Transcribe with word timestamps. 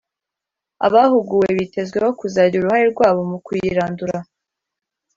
abahuguwe 0.85 1.47
bitezweho 1.57 2.11
kuzagira 2.19 2.59
uruhare 2.61 2.85
rwabo 2.93 3.21
mu 3.31 3.37
kuyirandura 3.45 4.17